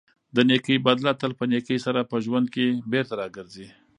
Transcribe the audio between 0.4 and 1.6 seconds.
نېکۍ بدله تل په